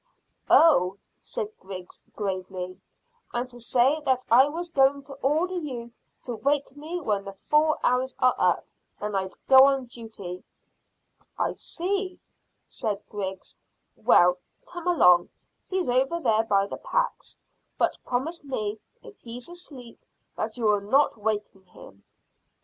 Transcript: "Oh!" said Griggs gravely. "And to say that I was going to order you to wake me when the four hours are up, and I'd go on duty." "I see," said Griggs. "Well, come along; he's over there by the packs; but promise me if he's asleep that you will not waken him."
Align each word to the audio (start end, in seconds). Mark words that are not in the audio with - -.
"Oh!" 0.49 0.97
said 1.19 1.55
Griggs 1.59 2.01
gravely. 2.15 2.81
"And 3.33 3.47
to 3.51 3.59
say 3.59 4.01
that 4.03 4.25
I 4.31 4.49
was 4.49 4.71
going 4.71 5.03
to 5.03 5.13
order 5.21 5.53
you 5.53 5.91
to 6.23 6.37
wake 6.37 6.75
me 6.75 6.99
when 6.99 7.23
the 7.23 7.33
four 7.51 7.77
hours 7.83 8.15
are 8.17 8.33
up, 8.39 8.65
and 8.99 9.15
I'd 9.15 9.35
go 9.47 9.65
on 9.65 9.85
duty." 9.85 10.43
"I 11.37 11.53
see," 11.53 12.19
said 12.65 13.03
Griggs. 13.09 13.59
"Well, 13.95 14.39
come 14.65 14.87
along; 14.87 15.29
he's 15.69 15.87
over 15.87 16.19
there 16.19 16.45
by 16.45 16.65
the 16.65 16.77
packs; 16.77 17.37
but 17.77 17.99
promise 18.03 18.43
me 18.43 18.79
if 19.03 19.19
he's 19.21 19.47
asleep 19.47 20.03
that 20.35 20.57
you 20.57 20.63
will 20.63 20.81
not 20.81 21.15
waken 21.15 21.61
him." 21.65 22.03